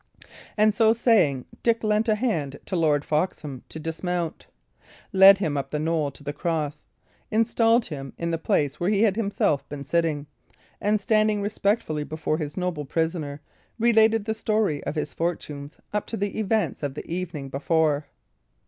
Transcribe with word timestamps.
And 0.57 0.73
so 0.73 0.93
saying, 0.93 1.45
Dick 1.61 1.83
lent 1.83 2.09
a 2.09 2.15
hand 2.15 2.59
to 2.65 2.75
Lord 2.75 3.05
Foxham 3.05 3.61
to 3.69 3.79
dismount; 3.79 4.47
led 5.13 5.37
him 5.37 5.55
up 5.55 5.69
the 5.69 5.77
knoll 5.77 6.09
to 6.09 6.23
the 6.23 6.33
cross; 6.33 6.87
installed 7.29 7.85
him 7.85 8.11
in 8.17 8.31
the 8.31 8.39
place 8.39 8.79
where 8.79 8.89
he 8.89 9.03
had 9.03 9.15
himself 9.15 9.69
been 9.69 9.83
sitting; 9.83 10.25
and 10.81 10.99
standing 10.99 11.39
respectfully 11.43 12.03
before 12.03 12.39
his 12.39 12.57
noble 12.57 12.85
prisoner, 12.85 13.41
related 13.77 14.25
the 14.25 14.33
story 14.33 14.83
of 14.85 14.95
his 14.95 15.13
fortunes 15.13 15.77
up 15.93 16.07
to 16.07 16.17
the 16.17 16.39
events 16.39 16.81
of 16.81 16.95
the 16.95 17.05
evening 17.05 17.49
before. 17.49 18.07